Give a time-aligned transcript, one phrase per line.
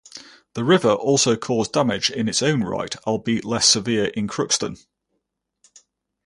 [0.55, 4.77] The river also caused damage in its own right, albeit less severe, in Crookston.